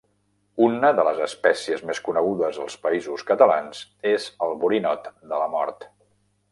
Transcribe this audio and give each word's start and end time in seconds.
Una 0.67 0.89
de 0.99 1.03
les 1.07 1.19
espècies 1.25 1.83
més 1.91 2.01
conegudes 2.07 2.59
als 2.65 2.79
Països 2.87 3.27
Catalans 3.33 3.85
és 4.17 4.27
el 4.49 4.61
borinot 4.65 5.11
de 5.11 5.35
la 5.45 5.51
mort. 5.59 5.91